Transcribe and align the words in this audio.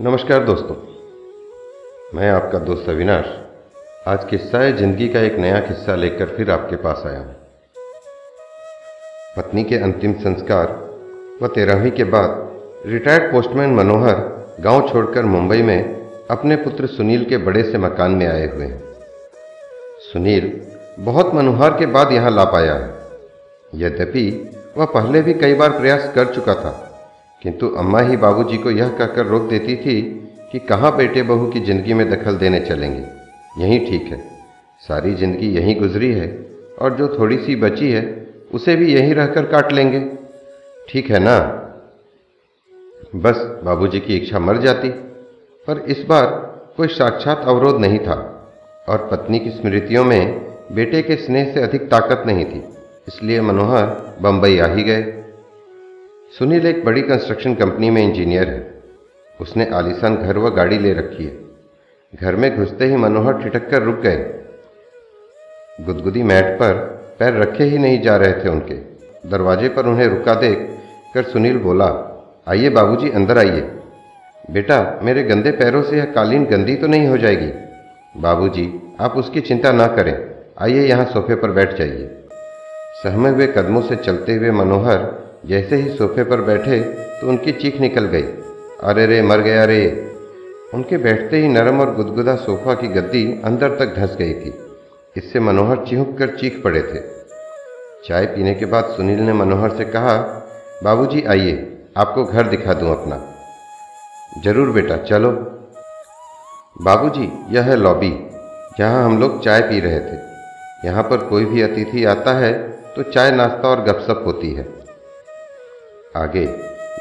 नमस्कार 0.00 0.44
दोस्तों, 0.44 0.74
मैं 2.14 2.30
आपका 2.30 2.58
दोस्त 2.58 2.88
अविनाश, 2.88 3.24
आज 4.08 4.24
किस्सा 4.30 4.58
है 4.58 4.76
ज़िंदगी 4.76 5.08
का 5.08 5.20
एक 5.20 5.38
नया 5.38 5.58
किस्सा 5.60 5.94
लेकर 5.94 6.26
फिर 6.36 6.50
आपके 6.50 6.76
पास 6.76 7.02
आया 7.06 7.18
हूँ। 7.18 7.34
पत्नी 9.36 9.64
के 9.64 9.78
अंतिम 9.78 10.12
संस्कार 10.12 10.72
व 11.42 11.48
तेरहवीं 11.48 11.90
के 11.90 12.04
बाद 12.04 12.86
रिटायर्ड 12.86 13.30
पोस्टमैन 13.32 13.74
मनोहर 13.74 14.22
गाँव 14.60 14.88
छोड़कर 14.88 15.24
मुंबई 15.24 15.62
में 15.62 16.26
अपने 16.30 16.56
पुत्र 16.56 16.86
सुनील 16.86 17.24
के 17.24 17.38
बड़े 17.40 17.62
से 17.62 17.78
मकान 17.78 18.12
में 18.12 18.26
आए 18.26 18.46
हुए 18.46 18.64
हैं। 18.64 18.82
सुनील 20.12 20.52
बहुत 21.04 21.34
मनोहर 21.34 21.78
के 21.78 21.86
बाद 21.88 22.12
यहाँ 22.12 22.30
ला 22.30 22.44
पाया 22.44 22.74
है। 22.74 22.94
यद्यपि 23.72 24.28
वह 24.76 24.84
पहले 24.84 25.22
भी 25.22 25.34
कई 25.34 25.54
बार 25.54 25.78
प्रयास 25.78 26.12
कर 26.14 26.34
चुका 26.34 26.54
था 26.54 26.84
किंतु 27.42 27.68
अम्मा 27.78 28.00
ही 28.00 28.16
बाबूजी 28.16 28.56
को 28.58 28.70
यह 28.70 28.88
कहकर 28.90 29.26
रोक 29.26 29.42
देती 29.50 29.76
थी 29.76 30.00
कि 30.52 30.58
कहाँ 30.68 30.96
बेटे 30.96 31.22
बहू 31.22 31.46
की 31.46 31.60
ज़िंदगी 31.60 31.94
में 31.94 32.08
दखल 32.10 32.36
देने 32.36 32.60
चलेंगे। 32.60 33.04
यही 33.58 33.78
ठीक 33.80 34.12
है। 34.12 34.18
सारी 34.82 35.14
ज़िंदगी 35.14 35.48
यहीं 35.50 35.74
गुजरी 35.80 36.10
है 36.12 36.28
और 36.78 36.94
जो 36.96 37.08
थोड़ी 37.18 37.38
सी 37.38 37.56
बची 37.56 37.90
है, 37.90 38.02
उसे 38.54 38.76
भी 38.76 38.92
यहीं 38.94 39.14
रहकर 39.14 39.46
काट 39.46 39.72
लेंगे। 39.72 40.00
ठीक 40.88 41.10
है 41.10 41.18
ना? 41.18 41.38
बस 43.16 43.36
बाबूजी 43.64 44.00
की 44.00 44.16
इच्छा 44.16 44.38
मर 44.38 44.56
जाती, 44.58 44.88
पर 45.68 45.78
इस 45.88 46.04
बार 46.08 46.26
कोई 46.76 46.88
साक्षात 46.88 47.44
अवरोध 47.46 47.80
नहीं 47.80 47.98
था 47.98 48.14
और 48.88 49.08
पत्नी 49.12 49.38
की 49.38 49.50
स्मृतियों 49.50 50.04
में 50.04 50.40
बेटे 50.72 51.02
के 51.02 51.16
स्नेह 51.16 51.52
से 51.54 51.62
अधिक 51.62 51.82
ताकत 51.90 52.22
नहीं 52.26 52.44
थी, 52.44 52.62
इसलिए 53.08 53.40
मनोहर 53.40 53.86
बम्बई 54.22 54.58
आ 54.58 54.66
ही 54.66 54.82
गए। 54.82 55.02
सुनील 56.32 56.66
एक 56.66 56.84
बड़ी 56.84 57.02
कंस्ट्रक्शन 57.02 57.54
कंपनी 57.54 57.90
में 57.90 58.02
इंजीनियर 58.02 58.48
है। 58.48 58.82
उसने 59.40 59.64
आलिशान 59.66 60.16
घर 60.16 60.38
व 60.38 60.50
गाड़ी 60.50 60.78
ले 60.78 60.92
रखी 60.92 61.24
है। 61.24 61.36
घर 62.20 62.36
में 62.36 62.56
घुसते 62.56 62.84
ही 62.84 62.96
मनोहर 62.96 63.42
ठिठक 63.42 63.70
कर 63.70 63.82
रुक 63.82 63.96
गए। 63.96 64.16
गुदगुदी 65.80 66.22
मैट 66.22 66.54
पर 66.54 66.74
पैर 67.18 67.34
रखे 67.34 67.64
ही 67.64 67.78
नहीं 67.78 68.00
जा 68.02 68.16
रहे 68.16 68.32
थे 68.32 68.48
उनके। 68.48 68.74
दरवाजे 69.28 69.68
पर 69.68 69.86
उन्हें 69.86 70.06
रुका 70.06 70.34
देख 70.34 70.78
कर 71.14 71.22
सुनील 71.22 71.58
बोला, 71.58 71.86
आइए 72.48 72.68
बाबूजी, 72.68 73.10
अंदर 73.10 73.38
आइए। 73.38 73.60
बेटा, 74.50 75.00
मेरे 75.02 75.22
गंदे 75.22 75.50
पैरों 75.50 75.82
से 75.82 75.96
यह 75.96 76.04
कालीन 76.04 76.44
गंदी 76.44 76.76
तो 76.76 76.86
नहीं 76.86 77.06
हो 77.06 77.18
जाएगी। 77.18 77.52
बाबूजी, 78.20 78.94
आप 79.00 79.16
उसकी 79.16 79.40
चिंता 79.40 79.72
ना 79.72 79.86
करें। 79.86 80.30
आइए 80.58 80.86
यहाँ 80.86 81.04
सोफे 81.04 81.34
पर 81.34 81.50
बैठ 81.50 81.74
जाइए। 81.74 82.22
सहमे 83.02 83.30
हुए 83.30 83.46
कदमों 83.46 83.82
से 83.82 83.96
चलते 83.96 84.34
हुए 84.34 84.50
मनोहर 84.50 85.27
जैसे 85.44 85.76
ही 85.76 85.96
सोफे 85.96 86.24
पर 86.24 86.40
बैठे 86.42 86.78
तो 87.20 87.28
उनकी 87.28 87.52
चीख 87.52 87.80
निकल 87.80 88.04
गई। 88.06 88.22
अरे 88.82 89.06
रे, 89.06 89.20
मर 89.22 89.40
गया 89.40 89.64
रे। 89.64 89.80
उनके 90.74 90.96
बैठते 90.96 91.36
ही 91.36 91.48
नरम 91.48 91.80
और 91.80 91.94
गुदगुदा 91.94 92.34
सोफा 92.36 92.74
की 92.74 92.88
गद्दी 92.90 93.24
अंदर 93.44 93.76
तक 93.76 93.94
धंस 93.96 94.16
गई 94.16 94.34
थी। 94.34 94.52
इससे 95.16 95.40
मनोहर 95.40 95.84
चिहुक 95.86 96.16
कर 96.18 96.36
चीख 96.36 96.60
पड़े 96.64 96.82
थे। 96.82 97.00
चाय 98.04 98.26
पीने 98.26 98.54
के 98.54 98.66
बाद 98.66 98.94
सुनील 98.96 99.20
ने 99.20 99.32
मनोहर 99.32 99.76
से 99.76 99.84
कहा, 99.84 100.16
बाबूजी, 100.84 101.22
आइए, 101.24 101.54
आपको 101.96 102.24
घर 102.24 102.48
दिखा 102.48 102.74
दूँ 102.74 102.90
अपना। 102.90 103.20
ज़रूर 104.42 104.70
बेटा, 104.70 104.96
चलो। 105.04 105.30
बाबूजी, 106.80 107.30
यह 107.50 107.62
है 107.62 107.76
लॉबी, 107.76 108.10
जहाँ 108.78 109.04
हम 109.04 109.18
लोग 109.20 109.42
चाय 109.44 109.60
पी 109.62 109.80
रहे 109.80 110.00
थे। 110.00 110.16
यहाँ 110.84 111.02
पर 111.02 111.26
कोई 111.28 111.44
भी 111.44 111.62
अतिथि 111.62 112.04
आता 112.06 112.32
है 112.38 112.52
तो 112.96 113.02
चाय 113.04 113.30
नाश्ता 113.30 113.68
और 113.68 113.80
गपशप 113.82 114.22
होती 114.26 114.52
है। 114.52 114.66
आगे, 116.16 116.42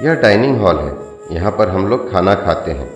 यह 0.04 0.14
डाइनिंग 0.14 0.60
हॉल 0.62 0.78
है, 0.78 0.94
यहाँ 1.32 1.52
पर 1.52 1.70
हम 1.70 1.88
लोग 1.88 2.12
खाना 2.12 2.34
खाते 2.36 2.72
हैं। 2.72 2.88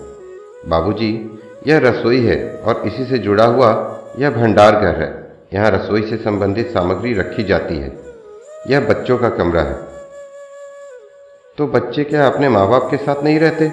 बाबूजी, 0.68 1.40
यह 1.66 1.78
रसोई 1.78 2.20
है 2.20 2.36
और 2.56 2.82
इसी 2.86 3.04
से 3.04 3.18
जुड़ा 3.18 3.44
हुआ 3.44 3.70
यह 4.18 4.30
भंडार 4.30 4.72
घर 4.72 5.00
है। 5.02 5.10
यहाँ 5.54 5.70
रसोई 5.70 6.02
से 6.02 6.16
संबंधित 6.16 6.68
सामग्री 6.68 7.12
रखी 7.14 7.44
जाती 7.44 7.76
है। 7.76 7.92
यह 8.70 8.80
बच्चों 8.80 9.18
का 9.18 9.28
कमरा 9.28 9.62
है। 9.62 9.74
तो 11.58 11.66
बच्चे 11.66 12.04
क्या 12.04 12.26
अपने 12.26 12.48
माँ 12.48 12.68
बाप 12.68 12.88
के 12.90 12.96
साथ 12.96 13.22
नहीं 13.24 13.38
रहते? 13.38 13.72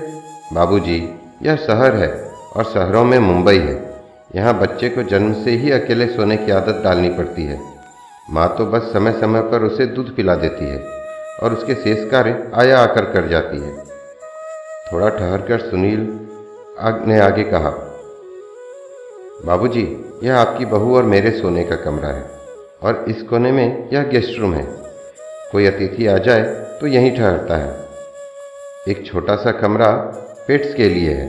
बाबूजी, 0.53 0.97
यह 1.43 1.55
शहर 1.55 1.95
है 1.95 2.09
और 2.55 2.63
शहरों 2.63 3.03
में 3.03 3.19
मुंबई 3.19 3.57
है। 3.57 4.03
यहाँ 4.35 4.59
बच्चे 4.59 4.89
को 4.89 5.03
जन्म 5.03 5.33
से 5.33 5.51
ही 5.51 5.71
अकेले 5.71 6.07
सोने 6.07 6.37
की 6.37 6.51
आदत 6.51 6.81
डालनी 6.83 7.09
पड़ती 7.09 7.43
है। 7.43 7.59
माँ 8.29 8.47
तो 8.57 8.65
बस 8.65 8.91
समय 8.93 9.11
समय 9.11 9.41
पर 9.41 9.63
उसे 9.63 9.85
दूध 9.85 10.15
पिला 10.15 10.35
देती 10.35 10.65
है। 10.65 10.98
और 11.43 11.53
उसके 11.53 11.75
शेष 11.75 12.09
कार्य 12.11 12.51
आया 12.55 12.79
आकर 12.79 13.05
कर 13.05 13.27
जाती 13.27 13.59
है। 13.59 13.77
थोड़ा 14.93 15.09
ठहर 15.09 15.41
कर 15.41 15.59
सुनील 15.61 16.01
आग, 16.79 17.03
ने 17.07 17.19
आगे 17.19 17.43
कहा, 17.43 17.69
बाबूजी, 19.45 19.83
यह 20.23 20.37
आपकी 20.37 20.65
बहू 20.65 20.95
और 20.97 21.03
मेरे 21.03 21.31
सोने 21.31 21.63
का 21.63 21.75
कमरा 21.75 22.09
है 22.09 22.23
और 22.83 23.05
इस 23.07 23.21
कोने 23.21 23.51
में 23.51 23.89
यह 23.93 24.03
गेस्ट 24.03 24.39
रूम 24.39 24.53
है। 24.53 24.63
कोई 25.51 25.65
अतिथि 25.65 26.07
आ 26.07 26.17
जाए 26.17 26.41
तो 26.81 26.87
यहीं 26.87 27.15
ठहरता 27.17 27.57
है। 27.57 27.87
एक 28.87 29.05
छोटा 29.05 29.35
सा 29.35 29.51
कमरा 29.51 29.91
पेट्स 30.47 30.73
के 30.73 30.89
लिए 30.89 31.13
है। 31.13 31.27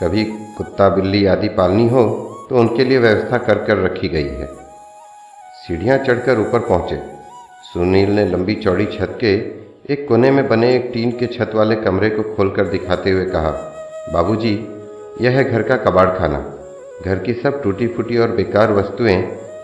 कभी 0.00 0.24
कुत्ता, 0.56 0.88
बिल्ली 0.88 1.24
आदि 1.26 1.48
पालनी 1.48 1.88
हो 1.88 2.04
तो 2.50 2.58
उनके 2.58 2.84
लिए 2.84 2.98
व्यवस्था 2.98 3.38
कर 3.38 3.64
कर 3.64 3.76
रखी 3.76 4.08
गई 4.08 4.28
है। 4.30 4.46
सीढ़ियाँ 5.56 5.98
चढ़कर 5.98 6.40
ऊपर 6.40 6.58
पहुँचे। 6.58 7.15
सुनील 7.76 8.10
ने 8.10 8.24
लंबी 8.24 8.54
चौड़ी 8.54 8.84
छत 8.86 9.18
के 9.20 9.30
एक 9.92 10.06
कोने 10.08 10.30
में 10.30 10.46
बने 10.48 10.74
एक 10.76 10.90
टीन 10.94 11.10
के 11.10 11.26
छत 11.26 11.50
वाले 11.54 11.74
कमरे 11.76 12.08
को 12.10 12.22
खोलकर 12.36 12.66
दिखाते 12.66 13.10
हुए 13.10 13.24
कहा 13.24 13.50
बाबूजी, 14.12 14.52
यह 15.20 15.30
है 15.30 15.44
घर 15.44 15.62
का 15.62 15.76
कबाड़ 15.76 16.06
खाना। 16.08 16.38
घर 17.04 17.18
की 17.18 17.34
सब 17.34 17.62
टूटी 17.62 17.86
फूटी 17.88 18.18
और 18.18 18.30
बेकार 18.30 18.72
वस्तुएँ 18.72 19.16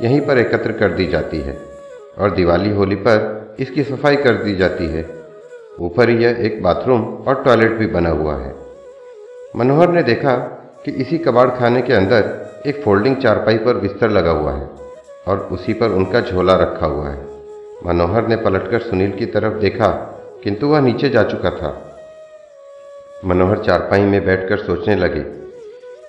यहीं 0.03 0.21
पर 0.21 0.39
एकत्र 0.39 0.73
कर 0.73 0.93
दी 0.93 1.07
जाती 1.07 1.41
है 1.41 1.57
और 2.19 2.35
दिवाली 2.35 2.75
होली 2.75 2.97
पर 2.97 3.57
इसकी 3.61 3.85
सफ़ाई 3.85 4.17
कर 4.17 4.35
दी 4.35 4.55
जाती 4.57 4.89
है। 4.89 5.09
ऊपर 5.81 6.11
यह 6.11 6.45
एक 6.47 6.63
बाथरूम 6.63 7.03
और 7.03 7.43
टॉयलेट 7.45 7.79
भी 7.79 7.87
बना 7.89 8.11
हुआ 8.11 8.37
है। 8.37 8.55
मनोहर 9.57 9.93
ने 9.93 10.03
देखा 10.03 10.37
कि 10.85 10.91
इसी 11.01 11.19
कबाड़ 11.19 11.49
खाने 11.51 11.83
के 11.83 11.95
अंदर 11.95 12.63
एक 12.67 12.83
फोल्डिंग 12.85 13.17
चारपाई 13.17 13.59
पर 13.59 13.79
बिस्तर 13.79 14.11
लगा 14.11 14.31
हुआ 14.31 14.53
है 14.53 14.71
और 15.29 15.49
उसी 15.53 15.73
पर 15.73 15.91
उनका 15.93 16.21
झोला 16.21 16.57
रखा 16.57 16.87
हुआ 16.87 17.09
है। 17.09 17.32
मनोहर 17.87 18.27
ने 18.29 18.37
पलटकर 18.37 18.81
सुनील 18.81 19.11
की 19.11 19.27
तरफ़ 19.27 19.55
देखा, 19.55 19.89
किंतु 20.45 20.67
वह 20.67 20.81
नीचे 20.81 21.09
जा 21.09 21.23
चुका 21.23 21.51
था। 21.51 21.71
मनोहर 23.25 23.59
चारपाई 23.59 24.01
में 24.01 24.25
बैठकर 24.25 24.59
सोचने 24.59 24.97
लगे 24.97 25.21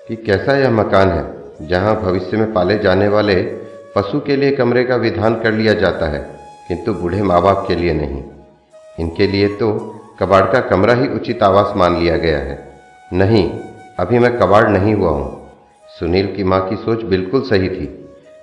कि 0.08 0.16
कैसा 0.16 0.58
यह 0.58 0.72
मकान 0.72 1.10
है, 1.10 1.68
जहाँ 1.68 1.96
भविष्य 2.02 2.38
में 2.38 2.54
पाले 2.54 2.78
जाने 2.80 3.08
वाले 3.08 3.36
पशु 3.96 4.20
के 4.20 4.36
लिए 4.36 4.52
कमरे 4.52 4.84
का 4.84 4.96
विधान 4.96 5.40
कर 5.42 5.52
लिया 5.52 5.74
जाता 5.74 6.06
है, 6.06 6.22
किंतु 6.68 6.94
बूढ़े 6.94 7.22
माँ 7.22 7.42
बाप 7.42 7.66
के 7.68 7.76
लिए 7.76 7.94
नहीं। 7.94 8.24
इनके 9.00 9.28
लिए 9.28 9.48
तो 9.48 9.74
कबाड़ 10.20 10.46
का 10.46 10.60
कमरा 10.60 10.94
ही 10.94 11.08
उचित 11.08 11.44
आवास 11.44 11.76
मान 11.78 11.98
लिया 11.98 12.18
गया 12.18 12.40
है। 12.40 12.58
नहीं, 13.14 13.50
अभी 14.00 14.20
मैं 14.20 14.38
कबाड़ 14.40 14.68
नहीं 14.70 14.94
हुआ 14.94 15.12
हूँ। 15.12 15.52
सुनील 15.90 16.34
की 16.36 16.44
माँ 16.44 16.68
की 16.70 16.76
सोच 16.76 17.04
बिल्कुल 17.04 17.42
सही 17.42 17.70
थी। 17.70 17.94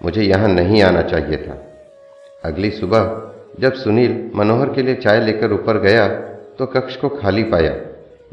मुझे 0.05 0.23
यहाँ 0.23 0.49
नहीं 0.49 0.83
आना 0.83 1.03
चाहिए 1.03 1.37
था। 1.37 1.67
अगली 2.45 2.71
सुबह, 2.71 3.33
जब 3.61 3.73
सुनील 3.75 4.13
मनोहर 4.35 4.73
के 4.75 4.83
लिए 4.83 4.95
चाय 4.97 5.21
लेकर 5.21 5.53
ऊपर 5.53 5.79
गया 5.81 6.07
तो 6.59 6.67
कक्ष 6.67 6.97
को 6.97 7.09
खाली 7.11 7.43
पाया। 7.45 7.75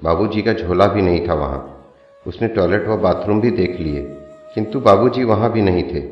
बाबूजी 0.03 0.41
का 0.41 0.53
झोला 0.53 0.85
भी 0.87 1.01
नहीं 1.01 1.27
था 1.27 1.33
वहाँ। 1.33 1.59
उसने 2.25 2.47
टॉयलेट 2.47 2.87
व 2.87 2.97
बाथरूम 2.97 3.41
भी 3.41 3.51
देख 3.51 3.79
लिए, 3.79 4.01
किंतु 4.55 4.79
बाबूजी 4.79 5.23
वहाँ 5.23 5.51
भी 5.51 5.61
नहीं 5.61 5.83
थे। 5.83 6.03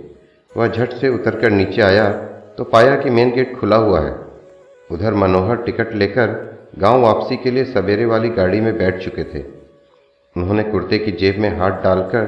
वह 0.52 0.68
झट 0.68 0.94
से 0.94 1.10
उतरकर 1.10 1.52
नीचे 1.52 1.82
आया 1.82 2.10
तो 2.58 2.64
पाया 2.64 2.96
कि 2.96 3.10
मेन 3.10 3.32
गेट 3.32 3.58
खुला 3.60 3.76
हुआ 3.78 4.00
है। 4.00 4.14
उधर 4.90 5.14
मनोहर 5.14 5.56
टिकट 5.58 5.94
लेकर 5.94 6.38
गाँव 6.80 7.02
वापसी 7.02 7.36
के 7.38 7.52
लिए 7.52 7.64
सवेरे 7.66 8.06
वाली 8.06 8.30
गाड़ी 8.32 8.62
में 8.62 8.78
बैठ 8.78 9.04
चुके 9.04 9.24
थे। 9.24 9.44
उन्होंने 10.36 10.64
कुर्ते 10.64 10.98
की 10.98 11.12
जेब 11.14 11.40
में 11.40 11.50
हाथ 11.58 11.84
डालकर 11.84 12.24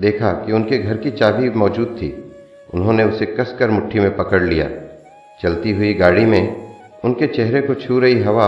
देखा 0.00 0.32
कि 0.44 0.52
उनके 0.52 0.78
घर 0.78 0.96
की 0.96 1.10
चाबी 1.12 1.50
मौजूद 1.50 1.96
थी। 2.02 2.12
उन्होंने 2.74 3.04
उसे 3.04 3.26
कसकर 3.28 3.70
मुट्ठी 3.70 4.00
में 4.00 4.16
पकड़ 4.16 4.42
लिया। 4.42 4.68
चलती 5.40 5.70
हुई 5.72 5.92
गाड़ी 5.94 6.24
में 6.26 6.42
उनके 7.04 7.26
चेहरे 7.26 7.60
को 7.62 7.74
छू 7.76 7.98
रही 7.98 8.22
हवा 8.22 8.46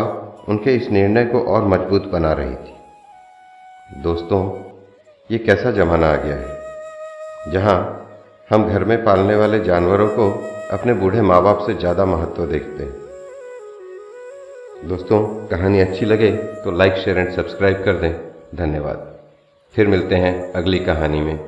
उनके 0.49 0.75
इस 0.77 0.89
निर्णय 0.91 1.25
को 1.25 1.41
और 1.47 1.67
मज़बूत 1.69 2.07
बना 2.13 2.33
रही 2.33 2.55
थी। 2.55 4.03
दोस्तों, 4.03 4.41
ये 5.31 5.39
कैसा 5.39 5.71
जमाना 5.71 6.09
आ 6.09 6.17
गया 6.17 6.37
है, 6.37 7.53
जहाँ 7.53 7.77
हम 8.51 8.69
घर 8.69 8.85
में 8.85 9.05
पालने 9.05 9.37
वाले 9.37 9.61
जानवरों 9.65 10.09
को 10.09 10.31
अपने 10.73 10.95
बूढ़े 10.95 11.23
माँ 11.23 11.43
बाप 11.43 11.65
से 11.67 11.75
ज़्यादा 11.75 12.05
महत्व 12.07 12.47
देखते 12.47 12.83
हैं। 12.83 13.01
दोस्तों, 14.89 15.21
कहानी 15.49 15.81
अच्छी 15.81 16.07
लगे 16.07 16.31
तो 16.65 16.71
लाइक, 16.73 16.95
शेयर 16.95 17.19
एंड 17.19 17.31
सब्सक्राइब 17.33 17.83
कर 17.85 17.95
दें। 17.95 18.13
धन्यवाद। 18.57 19.09
फिर 19.75 19.87
मिलते 19.89 20.15
हैं 20.17 20.53
अगली 20.53 20.79
कहानी 20.81 21.21
में। 21.21 21.39